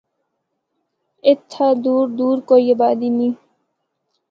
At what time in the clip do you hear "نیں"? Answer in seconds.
3.17-3.33